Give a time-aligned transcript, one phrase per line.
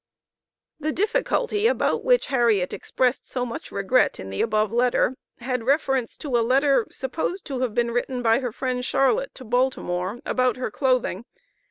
[0.79, 6.17] The "difficulty" about which Harriet expressed so much regret in the above letter, had reference
[6.17, 10.57] to a letter supposed to have been written by her friend Charlotte to Baltimore, about
[10.57, 11.25] her clothing.